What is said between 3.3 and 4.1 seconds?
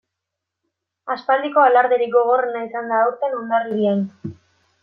Hondarribian.